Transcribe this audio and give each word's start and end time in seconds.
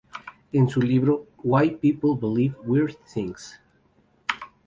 En 0.51 0.67
su 0.67 0.81
libro 0.81 1.27
"Why 1.43 1.77
people 1.79 2.15
believe 2.19 2.55
weird 2.63 2.97
things? 3.05 3.61